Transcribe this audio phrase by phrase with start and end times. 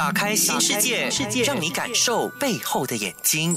[0.00, 3.54] 打开新世界，世界让你感受背后的眼睛。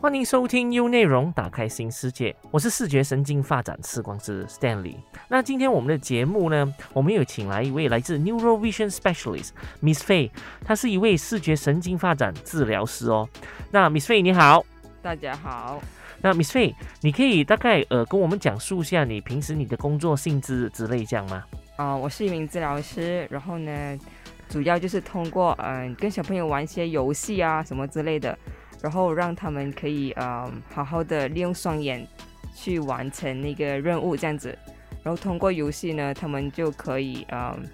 [0.00, 2.34] 欢迎收听 U 内容，打开新世界。
[2.50, 4.96] 我是视觉神经发展视光师 Stanley。
[5.28, 10.32] 那今天我们的节目呢，我们有请来一位来自 Neuro Vision Specialist Miss Fei，
[10.64, 13.28] 她是一位视觉神经发展治疗师哦。
[13.70, 14.66] 那 Miss Fei 你好，
[15.00, 15.80] 大家好。
[16.20, 21.44] 那 Miss Fei，你可以大概呃跟我们讲述一下你平时你的工作性质之类这样吗？
[21.76, 23.96] 啊，我是一名治疗师，然后呢。
[24.50, 28.36] 主要就是通过嗯跟小朋友玩一些游戏啊什么之类的，
[28.82, 32.06] 然后让他们可以嗯好好的利用双眼
[32.52, 34.48] 去完成那个任务这样子，
[35.04, 37.64] 然后通过游戏呢，他们就可以嗯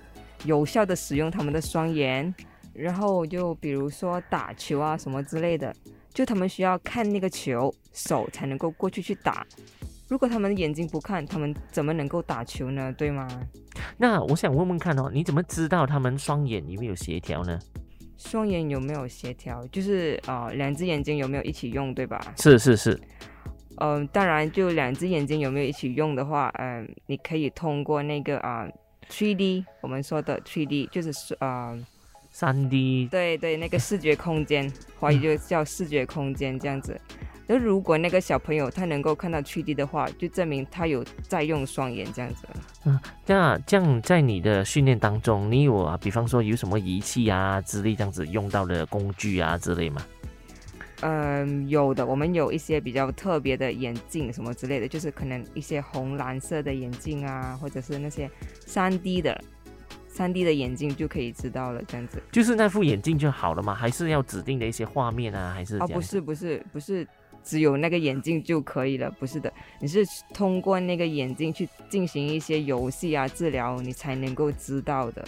[0.45, 2.33] 有效的使用他们的双眼，
[2.75, 5.75] 然后就比如说打球啊什么之类的，
[6.13, 9.47] 就他们需要看那个球，手才能够过去去打。
[10.09, 12.93] 如果他们的眼睛不看，他们怎么能够打球呢？
[12.97, 13.27] 对吗？
[13.97, 17.59] 那我想问问看哦，你怎么知道他们双眼有没有协调呢？
[18.17, 22.35] 双眼有没有协调，就是啊，两只眼睛有没有一起用，对吧？
[22.39, 22.99] 是是是。
[23.79, 28.67] 嗯，当然，就两只眼睛有没有一起用的话，嗯，你可以通过那个啊
[29.11, 31.77] ，3D，我们说的 3D，就是啊，
[32.31, 33.07] 三 D。
[33.11, 36.99] 对对，那个视觉空间，华语就叫视觉空间这样子。
[37.47, 42.47] 那如果那个小朋友他能够看到 3D 的话，就证明他有在用双眼这样子。
[42.85, 50.05] 嗯，那这样在你的训练当中，你有啊，比方说有什么仪器啊之类这样子用到的工具啊之类吗？
[51.03, 58.29] 嗯，有的，我们有一些比较特别的眼镜什么之类的，就是可能一些红蓝色的眼镜啊，或者是那些
[58.65, 59.39] 三 D 的
[60.09, 62.21] 三 D 的眼镜就可以知道了，这样子。
[62.33, 63.75] 就是那副眼镜就好了吗？
[63.75, 65.53] 还是要指定的一些画面啊？
[65.55, 65.77] 还是？
[65.77, 67.07] 哦，不是，不是，不是。
[67.47, 70.05] 只有那个眼镜就可以了，不是的，你是
[70.35, 75.25] 通过那个眼镜去进行一些游戏啊治疗，你才能够知道的。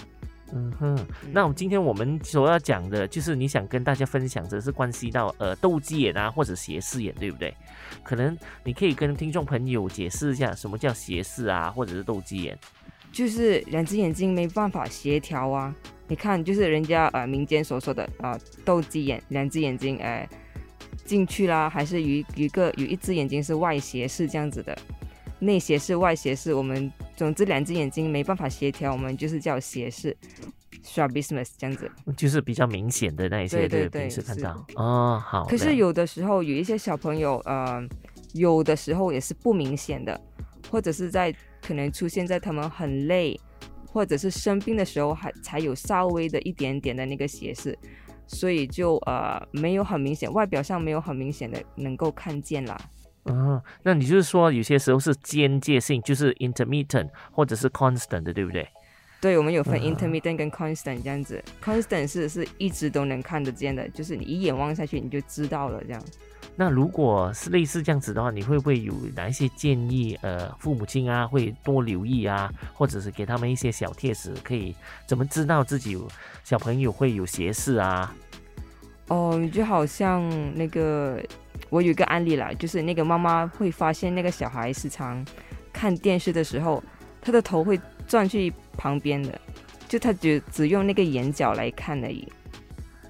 [0.53, 7.55] 嗯哼，那我们今天我们所要讲的就是你想跟大家分享的是关系到呃斗鸡眼啊或者斜视眼，对不对？
[8.03, 12.59] 可能你可以跟听众朋友解释一下什么叫斜视啊，或者是斗鸡眼，
[13.13, 15.73] 就是两只眼睛没办法协调啊。
[16.09, 20.29] 你看，就是人家呃民间所说的啊斗鸡眼，两只眼睛哎。
[21.09, 24.77] 进去啦，还是有一个有一只眼睛是外斜视这样子的，
[25.41, 30.15] 内斜视、外斜视，我们总之两只眼睛没办法协调，我们就是叫斜视。
[30.85, 34.65] S h a r p i s m u s 这样子，就是比较明显的那一些，对对对，是看到。
[34.77, 35.45] 哦，好。
[35.47, 37.83] 可是有的时候有一些小朋友，呃，
[38.33, 40.19] 有的时候也是不明显的，
[40.71, 43.39] 或者是在可能出现在他们很累
[43.87, 47.77] 或者是生病的时候，还才有稍微的一点点的那个斜视。
[48.29, 52.81] 所以就呃没有很明显，外表上没有很明显的能够看见啦。
[53.25, 58.67] 啊，那你就是说有些时候是间接性，就是 intermittent 或者是 constant 的，对不对？
[59.21, 61.43] 对，我们有分 intermittent 跟 constant 这样子。
[61.63, 66.01] constant 是是一直都能看得见的，就是你一眼望下去你就知道了这样。
[66.61, 70.19] 那如果是类似这样子的话，你会不会有哪一些建议？
[70.23, 74.75] 呃，父母亲啊，会多留意啊，或者是给他们一些小贴士，可以
[75.07, 75.97] 怎么知道自己
[76.43, 78.13] 小朋友会有斜视啊？
[79.07, 81.23] 哦，就好像那个，
[81.71, 85.25] 我有一个案例啦，就是那个妈妈会发现那个小孩时常
[85.73, 86.83] 看电视的时候，
[87.23, 89.41] 他的头会转去旁边的，
[89.89, 92.27] 就他只只用那个眼角来看而已，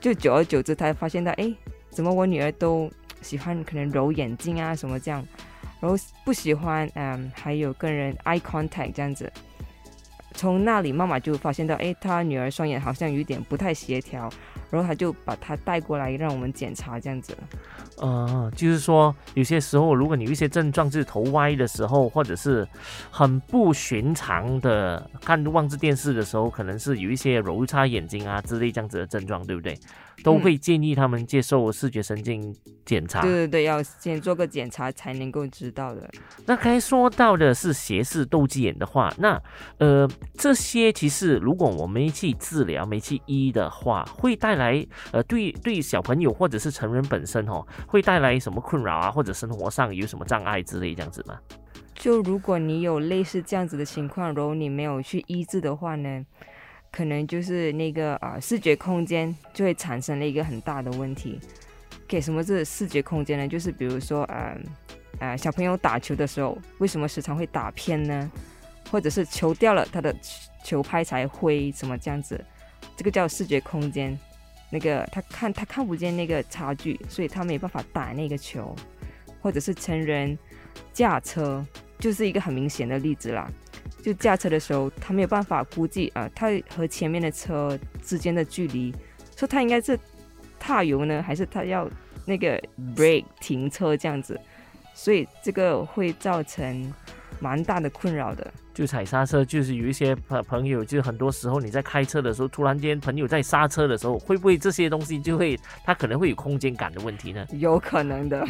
[0.03, 1.50] 就久而久之，他发现到，哎，
[1.88, 2.91] 怎么我女儿都。
[3.23, 5.27] 喜欢可能揉眼睛啊什么这样，
[5.81, 9.33] 然后不喜欢嗯，还有跟人 eye contact 这样子。
[10.38, 14.31] 从那里妈妈就发现到，哎，她女儿双眼好像有点不太协调，
[14.71, 17.37] 然后她就把她带过来让我们检查这样子。
[17.97, 22.66] 呃，就是说有些时候，如果你有一些症状，就是头歪的时候，或者是
[23.10, 29.76] 很不寻常的看望着电视的时候，可能是有一些揉擦眼睛啊之类这样子的症状，对不对？
[30.25, 32.53] 都会建议他们接受视觉神经
[32.84, 33.22] 检查。
[33.22, 36.10] 对 对对，要先做个检查才能够知道的。
[36.44, 39.41] 那刚才说到的是斜视斗鸡眼的话，那
[39.78, 51.38] 呃这些其实如果我们去治疗、没去医的话，会带来呃对对小朋友或者是成人本身哦，会带来什么困扰啊，或者生活上有什么障碍之类这样子吗？
[51.94, 56.25] 就如果你有类似这样子的情况，如果你没有去医治的话呢？
[56.91, 61.38] 可能就是那个啊，视觉空间就会产生了一个很大的问题。
[62.06, 63.47] 给什么是视觉空间呢？
[63.47, 64.58] 就是比如说，呃，
[65.19, 68.31] 呃，小朋友打球的时候，为什么时常会打偏呢？
[68.90, 70.14] 或者是球掉了，他的
[70.64, 72.44] 球拍才挥什么这样子？
[72.96, 74.19] 这个叫视觉空间。
[74.70, 78.75] 那个他看他看不见那个差距，所以他没办法打那个球。
[79.40, 80.37] 或者是成人
[80.93, 81.64] 驾车，
[82.00, 83.49] 就是一个很明显的例子啦。
[84.02, 88.93] 就驾车的时候，他没有办法估计啊，他和前面的车之间的距离，
[89.37, 89.99] 说他应该是
[90.58, 91.88] 踏油呢，还是他要
[92.25, 92.61] 那个
[92.96, 94.38] brake 停车这样子，
[94.93, 96.93] 所以这个会造成
[97.40, 98.52] 蛮大的困扰的。
[98.75, 107.44] 就踩刹车，就是有一些朋朋友，就很多时候你在开车的时候，突然间朋友在刹车的时候，会不会这些东西就会他可能会有空间感的问题呢？
[107.52, 108.46] 有可能的。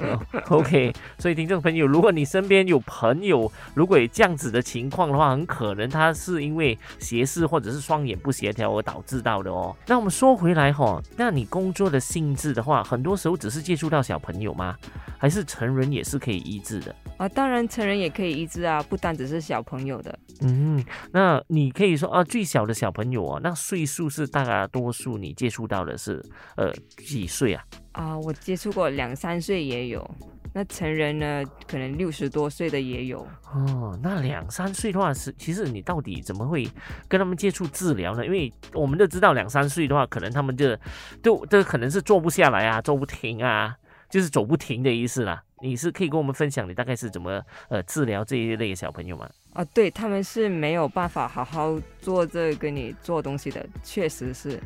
[0.00, 0.20] 哦
[0.50, 9.74] OK，所以听众朋友，如果你身边有朋友如果有这样子的情况的话，很可能他是因为斜视或者是双眼不协调而导致到的哦。
[9.86, 14.76] 那我们说回来哈，那你工作的性质的话，很多时候只是接触到小朋友吗？
[15.18, 16.94] 还是成人也是可以医治的？
[17.16, 20.18] 啊，当然成人也可以医治啊，不单只是小朋友的。
[20.42, 26.22] 嗯，那你可以说啊，最小的小朋友哦，那岁数是大多数你接触到的是
[26.56, 27.64] 呃几岁啊？
[27.96, 30.08] 啊，我接触过两三岁也有，
[30.52, 33.26] 那成人呢，可能六十多岁的也有。
[33.54, 36.68] 哦，那两三岁的话是，其实你到底怎么会
[37.08, 38.26] 跟他们接触治疗呢？
[38.26, 40.76] 因为我们都知道两三岁的话，可能他们就
[41.22, 43.74] 都这可能是坐不下来啊，坐不停啊，
[44.10, 45.42] 就是走不停的意思啦。
[45.62, 49.26] 你是可以跟我们分享你大概是怎么呃治疗这一类的小朋友吗？
[49.54, 54.60] 啊，对他们是没有办法好好做这跟你做东西的，确实是。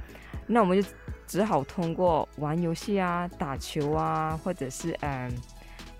[0.48, 0.88] 那我们就
[1.30, 5.32] 只好通过玩游戏啊、打球啊，或者是嗯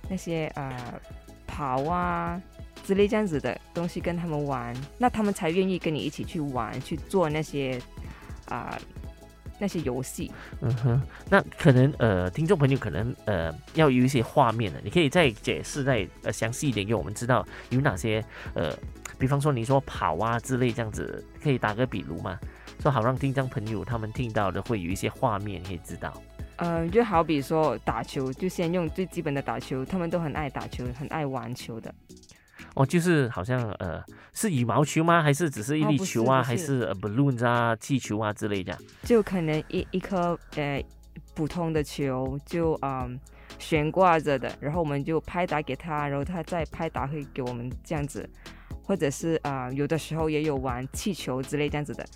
[0.09, 1.01] 那些呃
[1.47, 2.43] 跑啊
[2.83, 7.81] 之类这样子的东西跟他们玩，那他们才愿意跟你一起去玩去做那些
[8.49, 8.77] 啊。
[9.63, 10.33] 那些游戏，
[10.63, 18.25] 嗯哼，那可能呃，听众朋友可能呃要有一些画面的，你可以再解释再呃详细一点给我们知道有哪些
[18.55, 18.75] 呃，
[19.19, 22.41] 比方说你说跑啊之类这样子，可以打个比如吗？
[22.81, 26.13] 说好让听众朋友他们听到的会有一些画面可以知道。
[26.57, 31.95] 嗯，就好比说打球，就先用最基本的打球，他们都很爱打球，很爱玩球的。
[32.75, 35.23] 哦，就是好像呃，是羽毛球吗？
[35.23, 36.43] 还是只是一粒球啊？
[36.43, 38.77] 还是 balloons 啊、气球啊之类的？
[39.03, 40.83] 就可能一一颗呃
[41.35, 43.19] 普通的球，就嗯
[43.59, 48.29] 悬挂着的，然后我们就拍打给他，然后他再拍打会给我们这样子，
[48.83, 52.07] 或者是啊有的时候也有玩气球之类这样子的，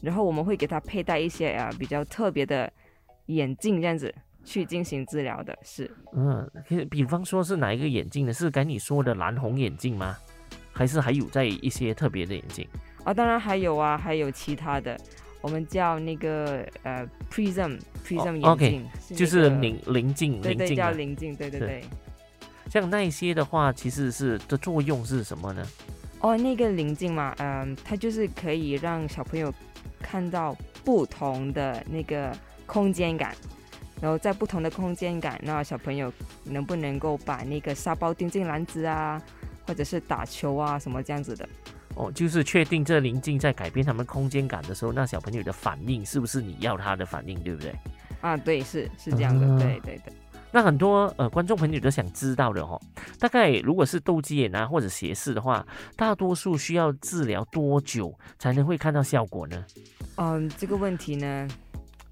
[0.00, 2.72] 然后我们会给他佩戴一些啊比较特别的
[3.26, 4.14] 眼镜这样子。
[4.44, 6.50] 去进行治疗的是，嗯，
[6.88, 8.32] 比方说是哪一个眼镜呢？
[8.32, 10.16] 是跟你说的蓝红眼镜吗？
[10.72, 12.66] 还是还有在一些特别的眼镜？
[13.04, 14.98] 啊，当然还有啊，还有其他的，
[15.42, 21.84] 我们叫那个呃 prism prism 眼镜，就是棱棱镜，对对，叫棱镜，对对对。
[22.70, 25.62] 像那些的话，其实是的作用是什么呢？
[26.20, 29.52] 哦，那个邻近嘛，嗯，它就是可以让小朋友
[30.00, 32.36] 看到不同的那个
[32.66, 33.34] 空间感。
[34.00, 36.12] 然后在不同的空间感，那小朋友
[36.44, 39.20] 能不能够把那个沙包丢进篮子啊，
[39.66, 41.48] 或者是打球啊什么这样子的？
[41.96, 47.74] 哦，就是确定这临近在改变他们空间感的时候，那小朋友的反应是不是你要他的反应，对不对？
[48.20, 50.12] 啊，对，是是这样的，对对的。
[50.50, 52.80] 那很多呃观众朋友都想知道的哦，
[53.18, 55.66] 大概如果是斗鸡眼啊或者斜视的话，
[55.96, 59.64] 大多数需要治疗多久才能会看到效果呢？
[60.16, 61.48] 嗯，这个问题呢？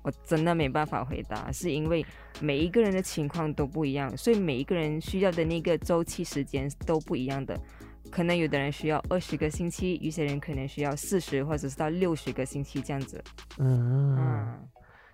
[0.02, 2.06] 我真的没办法回答，是因为
[2.40, 7.58] 每一个人的情况都不一样，所以每一个人需要的那个周期时间都不一样的。
[8.08, 13.20] 可能有的人需要二十个星期，有些人可能需要四十或者是到六十个星期这样子。
[13.58, 14.46] 嗯，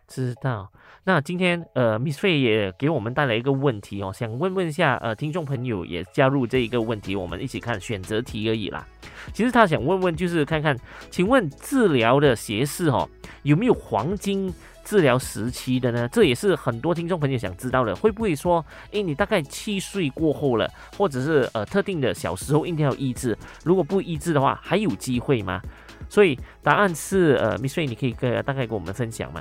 [0.07, 0.71] 知道。
[1.05, 8.87] 那今天呃，Miss 费也给我们带来一个问题哦，想问问一下呃，听众朋友也加入这一个问题，我们一起看选择题而已啦。
[9.33, 10.77] 其实他想问问就是看看，
[11.11, 13.09] 请问治疗的斜视哦
[13.43, 14.53] 有没有黄金？
[14.85, 17.95] 治疗时期的呢，这也是很多听众朋友想知道的。
[17.95, 20.69] 会不会说，诶，你大概七岁过后了，
[20.99, 23.39] 或者是呃特定的小时候一定要医治？
[23.65, 25.63] 如果不医治的话，还有机会吗？
[26.09, 29.41] 所以答案是呃，Miss 费，你可以跟大概跟我们分享吗？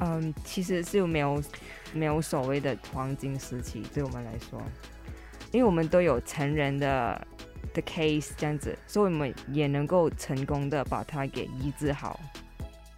[0.00, 1.42] 嗯，其实是没有
[1.92, 4.60] 没有所谓的黄金时期，对我们来说，
[5.52, 7.26] 因为我们都有成人的
[7.72, 12.18] 的 case 这样子，所以我们也能够成功的把它给医治好。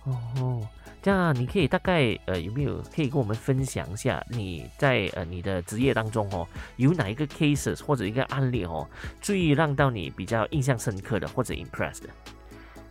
[0.05, 0.69] 哦。
[1.03, 8.85] 这样你可以大概呃有没有可以跟我们分享一下你在呃你的职业当中哦有哪一个 cases 或者一个案例哦
[9.21, 12.03] 最让到你比较印象深刻的或者 impressed？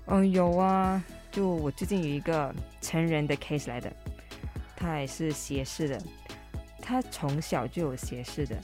[0.06, 1.04] 嗯，有啊，
[1.36, 3.94] 就我最近有一个成人的 case 来的，
[4.74, 6.02] 他也是斜视的，
[6.80, 8.58] 他从小就有斜视的，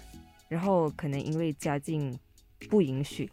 [0.48, 2.18] 然后可能因为家境
[2.70, 3.30] 不允许，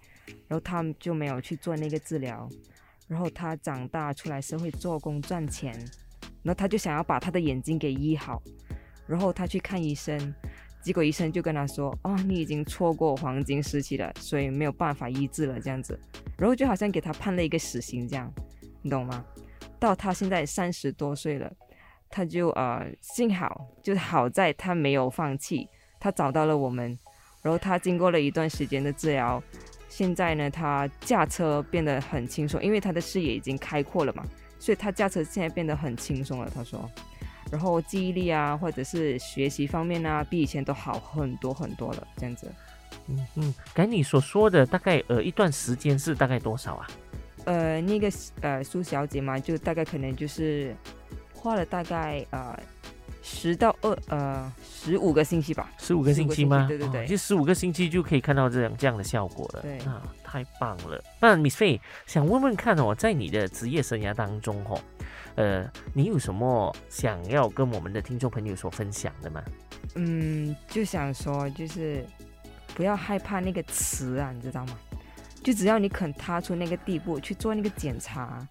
[0.49, 2.49] 然后他们就没有去做那个治疗，
[3.07, 5.73] 然后他长大出来社会做工赚钱。
[6.43, 8.43] 然后他就想要把他的眼睛给医好，
[9.07, 10.35] 然后他去看医生，
[10.83, 15.97] 结果医生就跟他说：“哦，你已经错过黄金时期了，所以没有办法医治了。”这样子，
[16.37, 18.33] 然后就好像给他判了一个死刑这样，
[18.83, 19.25] 你懂吗？
[19.79, 21.53] 到他现在三十多岁了，
[22.11, 25.69] 他就呃幸好就好在他没有放弃，
[26.01, 26.99] 他找到了我们，
[27.43, 29.43] 然后他经过了一段时间的治疗，
[29.89, 34.25] 现在呢他驾车变得很轻松，因为他的视野已经开阔了嘛，
[34.59, 36.51] 所以他驾车现在变得很轻松了。
[36.53, 36.91] 他说，
[37.53, 42.53] 然后记忆力啊或者是学习方面啊，比以前都好很多很多了，这样子。
[43.07, 46.89] 嗯嗯，改你所说的大概呃一段时间是大概多少啊？
[47.49, 48.13] 呃，那个
[48.43, 50.77] 呃苏小姐嘛，就大概可能就是
[51.33, 52.55] 花了大概呃
[53.23, 55.73] 十到二呃十五个星期吧。
[55.79, 56.67] 十五个星期吗？
[56.69, 59.63] 对对对，就十五个星期就可以看到这样这样的效果了。
[59.63, 61.03] 对啊，太棒了。
[61.23, 64.79] 那 Miss 费想问问看哦，在你的职业生涯当中哦，
[65.37, 69.43] 呃，你有什么想要跟我们的听众朋友所分享的吗？
[69.95, 72.05] 嗯，就想说就是
[72.75, 74.79] 不要害怕那个词啊，你知道吗？
[75.43, 78.47] 就只要你肯踏出那个地步去做那个检查，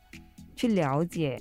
[0.55, 1.39] 去了解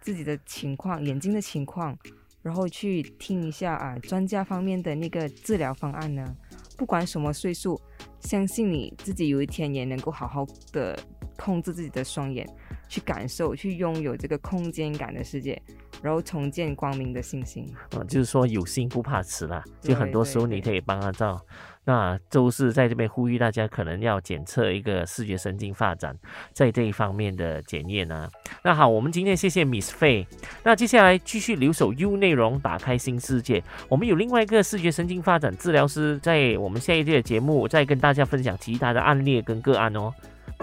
[0.00, 1.96] 自己的情况、眼睛的情况，
[2.42, 6.36] 然后去听一下啊专家方面的那个治疗方案呢。
[6.76, 7.80] 不管什么岁数，
[8.20, 10.98] 相信你自己有一天也能够好好的
[11.36, 12.46] 控制自己的双眼，
[12.88, 15.60] 去感受、去拥有这个空间感的世界，
[16.02, 17.72] 然后重建光明的信心。
[17.92, 21.40] 啊，就是说有心不怕迟啦，就很多时候你可以帮他照。
[21.84, 26.16] 那周是在这边呼吁大家，可能要检测一个视觉神经发展
[26.52, 28.28] 在这一方面的检验啊。
[28.62, 30.26] 那好，我们今天谢谢 Miss 费。
[30.62, 33.62] 那接下来继续留守 U 内容，打开新世界。
[33.88, 40.12] 我们有另外一个视觉神经发展治疗师，在我们下一届的节目再跟大家分享其他的案例跟个案哦。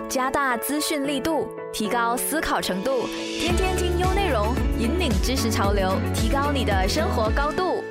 [0.08, 3.06] 加大资讯力度，提高思考程度，
[3.40, 7.84] 天天听 U 内容，引领知识潮流，提高你的生活高度。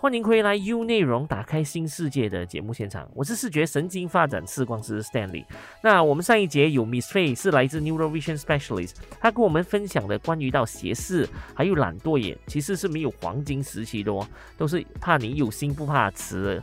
[0.00, 5.44] 欢迎回来 U 内容打开新世界的节目现场，我是视觉神经发展视光师 Stanley。
[5.82, 14.24] 那我们上一节有 Miss Fei 是来自 Neurovision Specialist，她跟我们分享的关于到斜视还有懒惰眼，其实是没有黄金时期的哦，
[14.56, 16.62] 都是怕你有心不怕迟。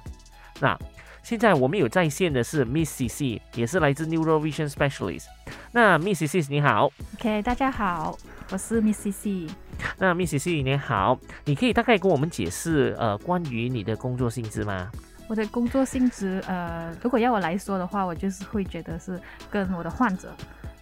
[0.61, 0.79] 那
[1.21, 5.25] 现在我们有在线的是 Miss CC，也是来自 Neurovision Specialist。
[5.73, 8.17] 那 Miss CC 你好，OK，大家好，
[8.49, 9.51] 我是 Miss CC。
[9.97, 14.91] 那 Miss C，你好，你可以大概跟我们解释呃关于你的工作性质吗？
[15.27, 20.31] 我的工作性质，呃，如果要我来说的话，我就是会觉得是跟我的患者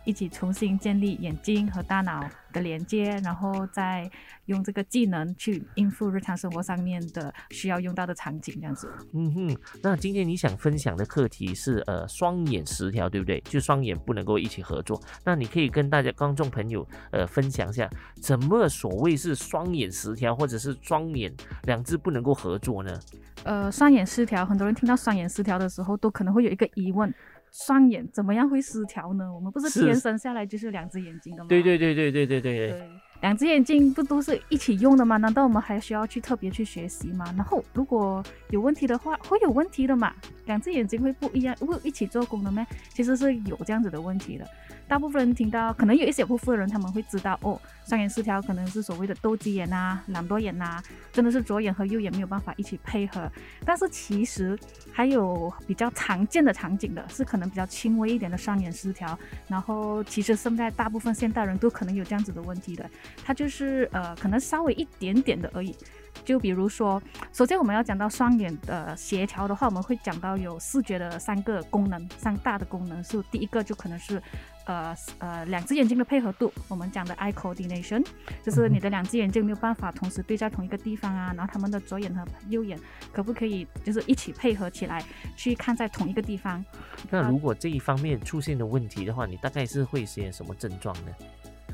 [0.05, 4.10] 一起重新建立眼睛和大脑的连接，然后再
[4.45, 8.91] 用这个技能去应付日常生活上面的需要用到的场景，这样子。
[9.13, 13.39] 嗯哼，那今天你想分享的课题是呃双眼失调，对不对？
[13.41, 15.01] 就双眼不能够一起合作。
[15.24, 17.89] 那你可以跟大家观众朋友呃分享一下，
[18.22, 21.33] 怎么所谓是双眼失调，或者是双眼
[21.63, 23.00] 两只不能够合作呢？
[23.43, 27.13] 呃，双眼失调，很多人听到双眼失调的时候，都可能会有一个疑问：
[27.53, 29.33] 双眼怎么样会失调呢？
[29.33, 31.48] 我们不是天生下来就是两只眼睛的吗？
[31.48, 32.69] 对对对对对对对。
[32.72, 32.89] 对。
[33.24, 35.15] 两只眼睛不都是一起用的吗？
[35.15, 37.24] 难道我们还需要去特别去学习吗？
[37.38, 40.13] 然后如果有问题的话，会有问题的嘛？
[40.46, 42.68] 两只眼睛会不一样，会一起做工的吗？
[42.94, 44.46] 其实是有这样子的问题的。
[44.89, 53.32] 大部分人听到，可能有一些部分人他们会知道，哦，双眼失调可能是所谓的斗鸡眼啊、懒惰眼呐、真的是左眼和右眼没有办法一起配合。
[53.65, 54.60] 但是其实
[54.92, 62.88] 还有比较常见的场景的，是可能比较轻微一点的双眼失调，然后其实现在大部分现代人都可能有这样子的问题的。
[63.24, 65.75] 它就是呃，可能稍微一点点的而已。
[66.24, 67.01] 就比如说，
[67.34, 74.22] 首先我们要讲到双眼的协调的话，我们会讲到有视觉的三个功能，三大的功能是第一个就可能是
[74.65, 78.05] 呃呃两只眼睛的配合度，我们讲的 eye coordination，
[78.43, 82.79] 就是你的两只眼睛没有办法同时对在同一个地方啊，然后他们的左眼和右眼
[83.12, 85.03] 可不可以就是一起配合起来
[85.36, 86.63] 去看在同一个地方？
[87.10, 91.12] 那如果这一方面出现的问题的话，你大概是会些什么症状呢？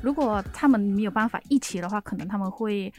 [0.02, 2.92] 如果他们没有办法一起的话，可能他们会。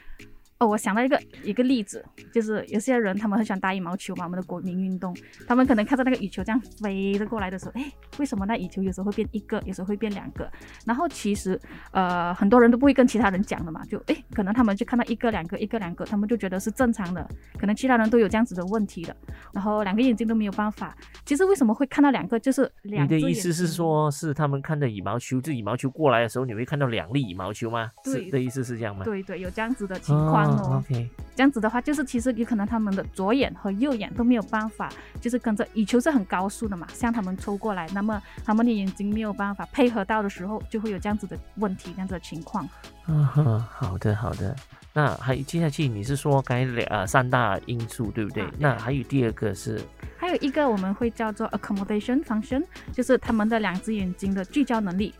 [0.61, 5.11] 哦，我想到一个一个例子，就是有些人他们很喜欢打羽毛球嘛，我们的国民运动，
[5.47, 10.47] 他们可能看到那个羽球这样飞着过来的时候，哎，为什么那羽球有时候会变一个，有时候会变两个？
[10.85, 11.59] 然后其实
[11.93, 17.27] 呃很多人都不会跟其他人讲的嘛，就哎可能他们就看到一个两个一个两个，他们就觉得是正常的，
[17.57, 19.15] 可能其他人都有这样子的问题的，
[19.51, 20.95] 然后两个眼睛都没有办法。
[21.25, 27.89] 其实为什么会看到两个，就是两你的意思是说，是他们看着羽毛球，这羽毛球过来的时候，你会看到两粒羽毛球吗？
[28.05, 29.03] 是对的意思是这样吗？
[29.03, 30.50] 对对，有这样子的情况哦。
[30.55, 34.89] OK，这样子的话，就是其实有可能他们的左眼和右眼都没有办法，
[35.19, 42.67] 就是跟着羽球是很高速的嘛，向他们抽过来，那么他们的眼睛没有办法配合到的时候，就会有这样子的问题，这样子的情况。
[43.05, 44.55] 啊哈，好的好的。
[44.93, 49.79] 那还接下去你是说该两呃三大因素对不对那还有第二个是
[50.17, 55.13] 还有一个我们会叫做 accommodation function，就是他们的两只眼睛的聚焦能力。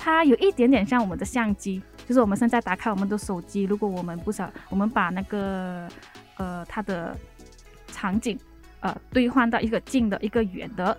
[0.00, 5.88] 它有一点点像我们的相机，就是我们现在打开我们的手机，如果我们不想，我们把那个
[6.36, 7.16] 呃它的
[7.88, 8.38] 场景
[8.80, 10.96] 呃兑换到一个近的、一个远的，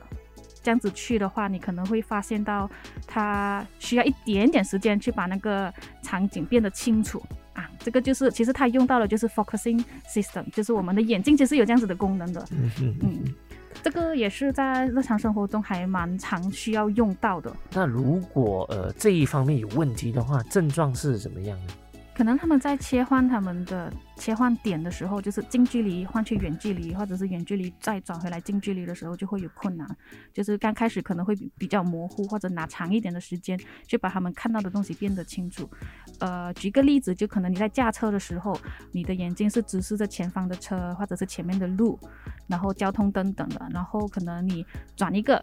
[0.62, 2.70] 这样子去的话，你可能会发现到
[3.08, 7.72] 它需要一点点时间去把那个场景变得清楚啊。
[7.80, 9.82] 这个就是其实它用到的就是 focusing
[10.14, 12.46] system，就是我们的眼睛其实有这样子的功能的。
[12.52, 13.36] 嗯嗯嗯，
[13.82, 17.52] 这个也是在日常生活中还蛮常需要用到的。
[17.72, 21.74] 那如果呃这一方面有问题的话，症状是怎么样呢？
[22.20, 29.88] 可能他们在切换他们的切换点的时候，就是近距离换去远距离，或者是远距离再转回来近距离的时候，就会有困难。
[30.34, 33.58] 就是刚开始可能会比比较模糊，或者拿长一点的时间
[33.88, 35.70] 去把他们看到的东西变得清楚。
[36.20, 38.60] 呃，举个例子，就可能你在驾车的时候，
[38.92, 41.98] 你的眼睛是直视着前方的车，或者是前面的路，
[42.48, 45.42] 然后交通灯等的，然后可能你转一个。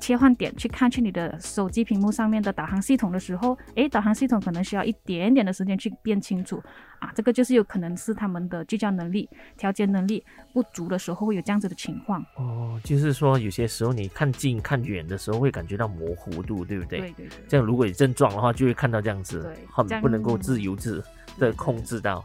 [0.00, 6.62] 切换点去看去你的手机屏幕上面的导航系统的时候，诶，导航系统可能需要一点点的时间去变清楚
[6.98, 12.24] 啊，这个就是有可能是他们的聚焦能力、调节能力不足的时候会有这样子的情况。
[12.36, 17.00] 哦，就是说有些时候你看近看远的时候会感觉到模糊度，对不对？
[17.00, 17.38] 对对对。
[17.48, 21.02] 这样如果有症状的话，就会看到这样子，对，很不能够自由自
[21.38, 22.24] 的控制到。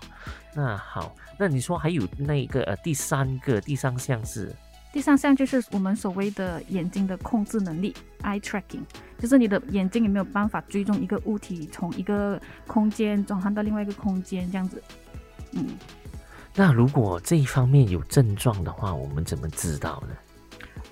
[0.54, 4.54] 那好，那你说还有那个呃第三个第三项是？
[4.93, 8.81] 第三项就是我们所谓的眼睛的控制能力 （eye tracking），
[9.17, 14.83] 就是你的眼睛有没有办法追踪一个物体从一个空间转换到另外一个空间这样子。
[15.53, 15.65] 嗯，
[16.53, 20.15] 那如果这一方面有症状的话，我们怎么知道呢？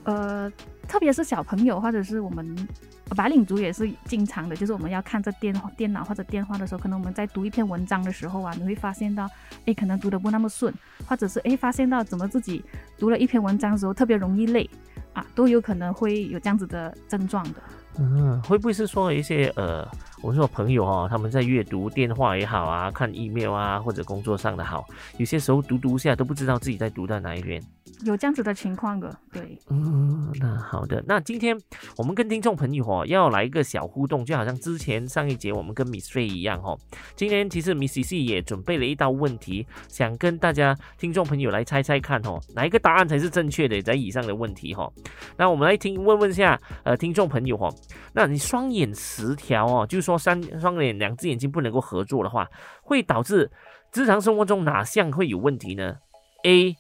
[0.04, 0.52] 呃，
[0.90, 2.68] 特别是小朋友或者是我们。
[3.16, 9.28] 白领族也是经常的，就是我们要看着电电脑或者电话的时候，可能我们在读一篇文章的时候啊，你会发现到，
[9.66, 10.72] 哎，可能读的不那么顺，
[11.08, 12.64] 或者是哎，发现到怎么自己
[13.00, 14.70] 读了一篇文章的时候特别容易累，
[15.14, 17.56] 啊，都有可能会有这样子的症状的。
[17.98, 19.86] 嗯，会不会是说一些呃，
[20.22, 24.86] 我说朋友哦，他们在阅读电话也好啊，看 email 啊，或者工作上的好，
[25.18, 27.60] 有些时候读读下都不知道自己在读到哪一边。
[28.06, 31.58] 有这样子的情况的，对，嗯，那好的，那今天
[31.98, 36.80] 我们跟听众朋友哦要来一个小互动，就好像之前上一节我们跟 Miss Ray 一样哦。
[37.16, 43.82] 今天其实 Miss C 也准备了一道问题，想跟大家听众朋友来猜猜看哦，哪一个答案才是正确的？
[43.82, 44.90] 在以上的问题哈，
[45.38, 47.70] 那我们来听问问下呃听众朋友哈，
[48.14, 52.48] 那你双眼失调哦，就是说三双眼两只眼睛不能够合作的话，
[52.82, 53.50] 会导致
[53.94, 55.96] 日常生活中哪项会有问题呢
[56.44, 56.76] ？A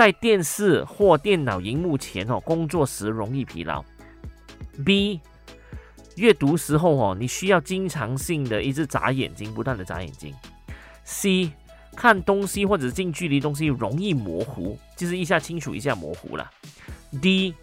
[0.00, 3.84] 在电视或电脑荧幕前哦工作时容易疲劳。
[4.82, 5.20] B，
[6.16, 10.34] 阅读时候哦你需要经常性的一直眨眼睛，不断的眨眼睛。
[11.04, 11.52] C，
[11.94, 16.50] 看东西或者近距离东西容易模糊，就是一下清楚一下模糊了。
[17.20, 17.54] D，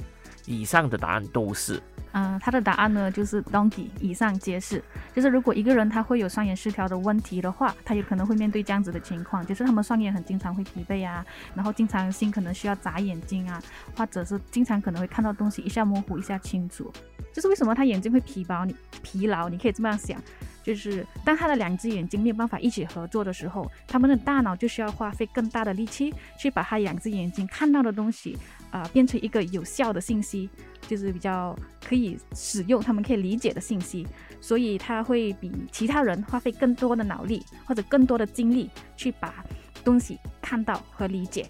[0.45, 1.82] 以上的答案都是。
[2.17, 4.84] 嗯，他的答案呢就是 donkey，以上皆是。
[5.13, 13.62] 就是如果一个人他会有双眼失调的问题的话，他有可能会面对这样子的情况，就是他们双眼很经常会疲惫啊，然后经常性可能需要眨眼睛啊，
[13.95, 16.91] 或者是经常可能会看到东西一下模糊一下清楚。
[17.32, 18.65] 就是为什么他眼睛会疲劳？
[18.65, 20.19] 你疲劳，你可以这么样想，
[20.63, 28.36] 就是当他的两只眼睛没有办法一起合作的时候，他们的大脑就需要花费更大的力气去把他两只眼睛看到的东西
[28.78, 30.50] 啊变成一个有效的信息。
[30.88, 31.54] 就是比较
[31.86, 34.08] 可以使用，他们可以理解的信息，
[34.40, 39.44] 所以他会比其他人花费更多的脑力或者更多的精力去把
[39.84, 41.46] 东西看到和理解。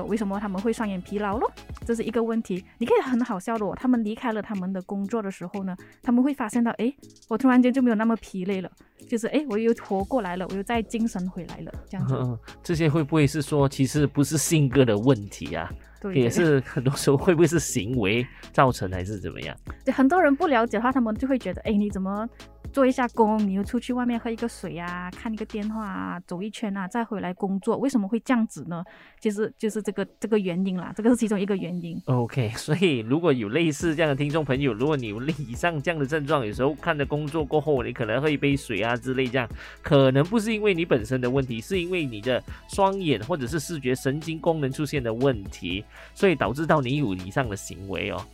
[0.00, 1.50] 为什么他们会双眼疲劳咯？
[1.84, 2.64] 这是一个问题。
[2.78, 6.92] 你可以很好笑的哦，他们离开了他们的工作的时候呢，他们会发现到，哎，
[7.28, 8.70] 我突然间就没有那么疲累了，
[9.08, 12.38] 就是哎，我又活过来了，我又再精神回来了，这样子。
[12.62, 15.70] 这些会不会是说，其实不是性格的问题啊？
[16.00, 19.56] 对也是很多时候会不会是行为造成还是怎么样？
[19.84, 22.28] 对很多人不了解的话，他们就会觉得，哎，你怎么
[22.72, 28.82] 做一下工，你又出去外面喝一个水啊，看一个电话啊，走一圈啊，再回来工作，为什么会这样子呢？
[29.20, 32.00] 其实就是这个这个原因啦，这个是其中一个原因。
[32.06, 39.48] OK，所以如果有类似这样的听众朋友，如果你有以上这样的症状，有时候看着工作过后，你可能喝一杯水啊之类这样，
[39.82, 45.84] 可能不是因为你本身的问题，是因为你的双眼或者是视觉神经功能出现的问题。
[46.14, 48.24] 所以导致到你有以上的行为哦。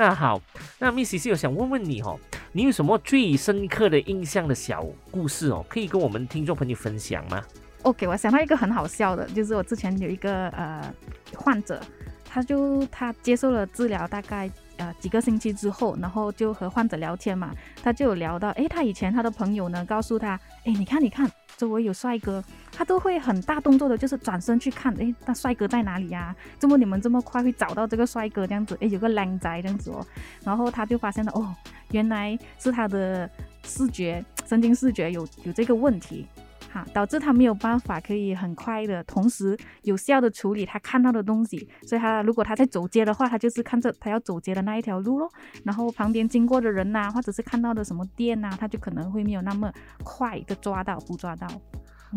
[0.00, 0.40] 那好，
[0.78, 2.18] 那 Miss C 有想问问你哦，
[2.52, 7.42] 你有什么最深刻的印象的小故事哦，可以跟我们听众朋友分享吗
[7.82, 10.90] ？OK，我想到一个很好笑的，就是我之前有一个呃
[11.36, 11.78] 患者，
[12.24, 21.30] 他就他接受了治疗，大概呃几个星期之后，然后就和患者聊天嘛，他就有聊到，诶，他以前他的朋友呢告诉他，诶，你看你看。
[21.60, 22.42] 周围有帅哥，
[22.72, 26.34] 他都会很大动作的，就是转身去看，哎，那帅哥在哪里呀？
[26.58, 28.46] 怎么你们这么快会找到这个帅哥？
[28.46, 30.06] 这样子，哎，有个靓仔这样子哦。
[30.42, 31.54] 然后他就发现了，哦，
[31.90, 33.28] 原来是他的
[33.62, 36.26] 视觉神经视觉有有这个问题。
[36.72, 45.28] 哈，导致他没有办法可以很快的同时有效的处理他看到的东西，所以他如果他在走街的话，他就是看着他要走街的那一条路咯，
[45.64, 49.72] 然后旁边经过的人呐，或者是看到的什么店呐，他就可能会没有那么
[50.04, 51.48] 快的抓到捕抓到。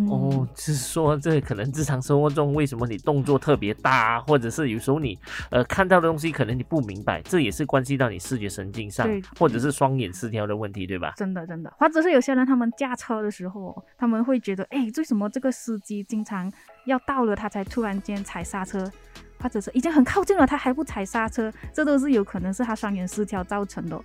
[0.10, 5.17] 哦， 是说这可能日常生活中为什么你动作特别大，或者是有时候你
[5.51, 11.13] 呃看到的东西可能你不明白，这也是关系到你视觉神经上，或者是双眼失调的问题，对吧？
[11.15, 16.51] 真的真的，或者是有些人他们驾车的时候，他们会觉得，哎，为什么这个司机经常
[16.86, 18.91] 要到了他才突然间踩刹车，
[19.39, 24.01] 或者是已经很靠近了他还不踩刹车，这都是有可能是他双眼失调造成的。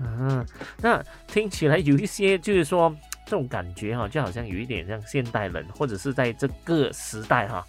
[0.00, 0.44] 嗯，
[0.80, 2.94] 那听起来有一些就是说。
[3.24, 7.64] 这种感觉哈，就好像有一点像现代人，或者是在这个时代哈，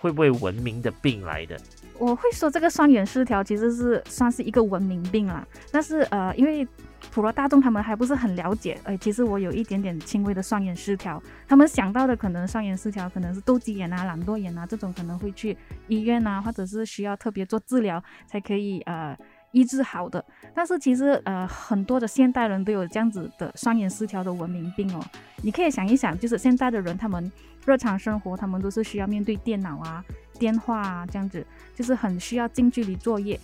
[0.00, 1.58] 会不会文明的病来的？
[1.98, 5.44] 我会说这个双眼失调其实是算是一个文明病啦。
[5.72, 6.66] 但是呃，因为
[7.10, 15.56] 普罗大众他们还不是很了解，哎，其实我有一点点轻微的双眼失调，他们想到的可能双眼失调可能是斗鸡眼啊、懒惰眼啊这种，可能会去
[15.88, 19.16] 医院啊，或者是需要特别做治疗才可以呃。
[19.52, 25.02] 医治好的，但是其实呃很多的现代人都有这样子的双眼失调的文明病哦。
[25.42, 27.30] 你可以想一想，就是现代的人，他们
[27.66, 30.04] 日常生活他们都是需要面对电脑啊、
[30.38, 33.38] 电话啊这样子，就是很需要近距离作业。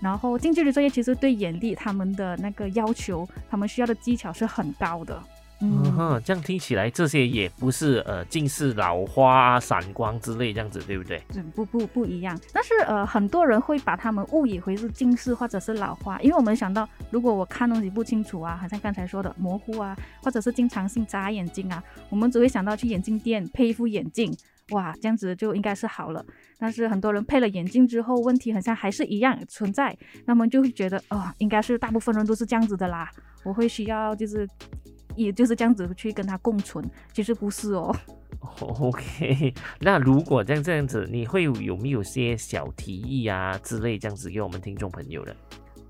[0.00, 5.22] 然后近距离作业其实对眼力他们的那个要求，他们需要的技巧是很高的。
[5.62, 11.22] 嗯哼，这样听起来这些也不是呃近视、老花、散光之类这样子，对不对？
[11.34, 12.38] 嗯，不不不一样。
[12.52, 24.30] 但是呃很多人会把他们误以为是近视或者是老花，因为我们想到如果我看东西不清楚啊，好像刚才说的模糊啊，或者是经常性眨眼睛啊，我们只会想到去眼镜店配一副眼镜，
[24.72, 26.22] 哇，这样子就应该是好了。
[26.58, 33.10] 但是很多人配了眼镜之后，问题好像还是一样存在，那么就会觉得哦，应该是大部分人都是这样子的啦，
[33.42, 34.46] 我会需要就是。
[35.16, 37.94] 也就是这样子去跟他共存，其实不是哦。
[38.60, 45.34] OK，那如果这样这样子，你会有没有些小提议啊之类这样子给我们听众朋友的？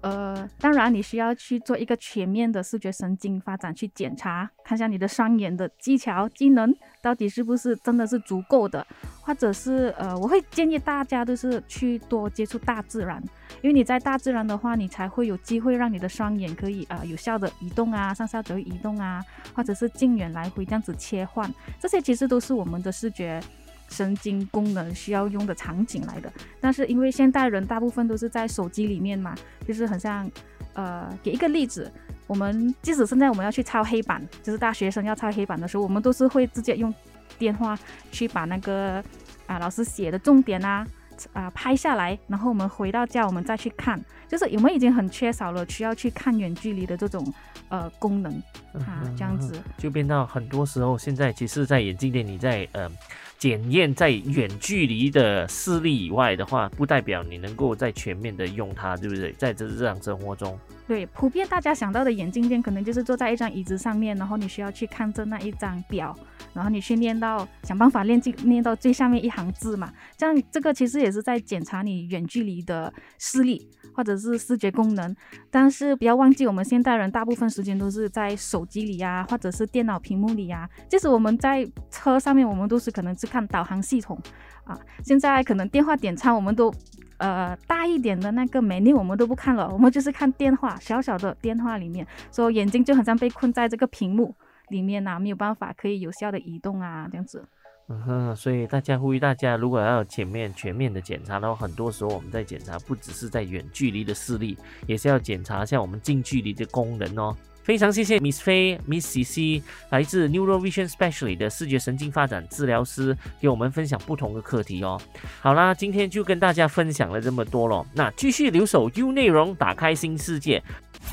[0.07, 8.87] 呃，当然你需要去做一个全面的视觉神经发展去检查，看一下你的双眼的技巧技能到底是不是真的是足够的，
[9.21, 13.21] 或者是呃，我会建议大家都是去多接触大自然，
[13.63, 19.21] 因为你在大自然的话，你才会有机会让你的双眼可以啊有效的移动啊，上下左右移动啊，
[19.55, 23.43] 或者是近远来回这样子切换，这些其实都是我们的视觉。
[23.89, 29.35] 神经功能需要用的场景来的，但是因为现代人大部分都是在手机里面嘛，
[29.67, 30.31] 就是很像，
[30.75, 31.91] 呃，给一个例子，
[32.27, 36.93] 我们即使现在我们要去抄黑板，就是大学生要抄黑板的时候，我们都是会直接用
[37.39, 37.79] 电话
[38.11, 39.03] 去把那个
[39.47, 40.87] 啊老师写的重点啊
[41.33, 47.33] 啊拍下来，然后我们回到家我们再去看，就是我们已经很缺少了需要去看远距离的这种
[47.69, 48.33] 呃功能
[48.75, 52.91] 啊，这样子就变到很多时候现在其实，在眼镜店你在呃。
[53.39, 59.31] 检验在远距离的视力以外的话，不代表你能够在全面的用它，对不对？
[59.33, 60.59] 在这日常生活中。
[60.87, 66.17] 对，普遍大家想到的眼镜店，可能就是坐在一张椅子上面，然后你需要去看着那一张表，
[66.53, 69.93] 然后你去念到想办法练进念到最下面一行字嘛。
[70.17, 75.13] 这样这个其实也是在检查你远距离的视力或者是视觉功能。
[75.51, 80.71] 但是不要忘记，我们现代人大部分时间都是在手机里呀，或者是电脑屏幕里呀。
[80.89, 84.17] 即使我们在车上面，我们都是可能是看导航系统
[84.63, 84.79] 啊。
[85.03, 86.73] 现在可能电话点餐，我们都。
[87.19, 94.35] 呃，大一点的那个美丽我们都不看了，我们就是看电话，小小的电话里面，所以眼睛就很像被困在这个屏幕
[94.69, 97.45] 里面呐，没有办法可以有效的移动啊，这样子。
[97.89, 107.37] 嗯哼，所以大家呼吁大家，如果要前面全面的检查的话，很多时候我们在检查不只是在远距离的视力，也是要检查一下我们近距离的功能哦。
[107.67, 115.01] 非常谢谢 Miss 飞 Miss C C 来自 Neuro Vision Specialist 的视觉神经发展治疗师，给我们分享不同的课题哦。
[115.41, 120.63] 好啦，今天就跟大家分享了这么多了，那继续留守 U 内容，打开新世界。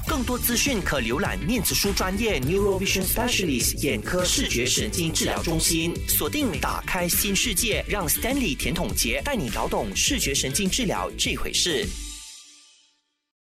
[0.08, 11.88] 更多资讯可浏览念子书专业 Neuro Vision Specialist 眼科视觉神经治疗中心，锁定打开新世界，让 Stanley 甜筒杰带你搞懂视觉神经治疗这回事。